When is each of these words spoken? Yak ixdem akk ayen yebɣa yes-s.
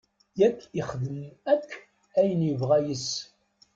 Yak 0.39 0.59
ixdem 0.79 1.19
akk 1.53 1.69
ayen 2.19 2.41
yebɣa 2.47 2.77
yes-s. 2.85 3.11